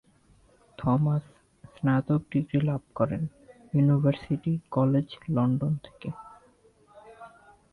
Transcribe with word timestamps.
Thomas 0.77 1.23
স্নাতক 1.71 2.21
degree 2.31 2.59
লাভ 2.61 2.81
করেন 2.95 3.21
ইউনিভার্সিটি 3.73 4.53
কলেজ 4.71 5.07
লন্ডন 5.29 5.73
থেকে। 5.85 6.09